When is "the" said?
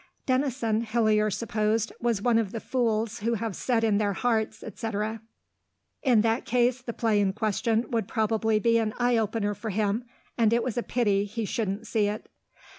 2.51-2.59, 6.81-6.91